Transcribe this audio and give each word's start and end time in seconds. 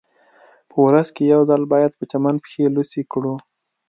په 0.69 0.77
ورځ 0.85 1.07
کې 1.15 1.23
یو 1.33 1.41
ځل 1.49 1.61
باید 1.73 1.91
په 1.99 2.03
چمن 2.11 2.35
پښې 2.43 2.63
لوڅې 2.75 3.01
کړو 3.11 3.33